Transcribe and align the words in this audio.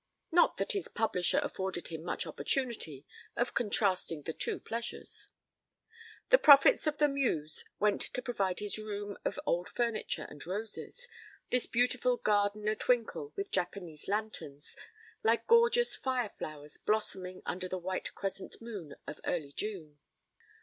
Not 0.31 0.57
that 0.57 0.71
his 0.71 0.87
publisher 0.87 1.37
afforded 1.43 1.89
him 1.89 2.01
much 2.03 2.25
opportunity 2.25 3.05
of 3.35 3.53
contrasting 3.53 4.23
the 4.23 4.33
two 4.33 4.59
pleasures. 4.59 5.29
The 6.29 6.39
profits 6.39 6.87
of 6.87 6.97
the 6.97 7.07
Muse 7.07 7.65
went 7.79 8.01
to 8.01 8.21
provide 8.23 8.57
this 8.57 8.79
room 8.79 9.15
of 9.23 9.39
old 9.45 9.69
furniture 9.69 10.25
and 10.27 10.43
roses, 10.43 11.07
this 11.51 11.67
beautiful 11.67 12.17
garden 12.17 12.67
a 12.67 12.75
twinkle 12.75 13.31
with 13.35 13.51
Japanese 13.51 14.07
lanterns, 14.07 14.75
like 15.21 15.45
gorgeous 15.45 15.95
fire 15.95 16.31
flowers 16.35 16.79
blossoming 16.79 17.43
under 17.45 17.67
the 17.69 17.77
white 17.77 18.15
crescent 18.15 18.59
moon 18.59 18.95
of 19.05 19.21
early 19.23 19.51
June. 19.51 19.99